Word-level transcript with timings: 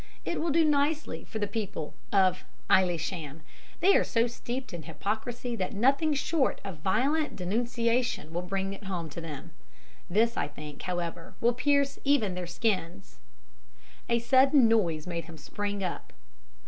"It 0.25 0.41
will 0.41 0.49
do 0.49 0.65
nicely 0.65 1.25
for 1.25 1.37
the 1.37 1.45
people 1.45 1.93
of 2.11 2.43
Aylesham. 2.71 3.41
They 3.81 3.95
are 3.95 4.03
so 4.03 4.25
steeped 4.25 4.73
in 4.73 4.81
hypocrisy 4.81 5.55
that 5.57 5.75
nothing 5.75 6.15
short 6.15 6.59
of 6.63 6.77
violent 6.79 7.35
denunciation 7.35 8.33
will 8.33 8.41
bring 8.41 8.73
it 8.73 8.85
home 8.85 9.11
to 9.11 9.21
them. 9.21 9.51
This 10.09 10.37
I 10.37 10.47
think, 10.47 10.81
however, 10.81 11.35
will 11.39 11.53
pierce 11.53 11.99
even 12.03 12.33
their 12.33 12.47
skins." 12.47 13.19
A 14.09 14.17
sudden 14.17 14.67
noise 14.67 15.05
made 15.05 15.25
him 15.25 15.37
spring 15.37 15.83
up. 15.83 16.13